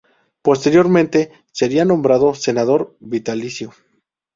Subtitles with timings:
[0.41, 3.71] Posteriormente sería nombrado senador vitalicio.